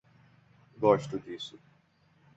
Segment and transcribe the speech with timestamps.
[0.79, 1.59] Gosto disso